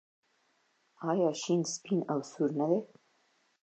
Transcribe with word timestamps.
آیا 1.09 1.29
شین 1.41 1.61
سپین 1.73 1.99
او 2.11 2.19
سور 2.31 2.49
نه 2.59 2.65
دي؟ 2.69 2.79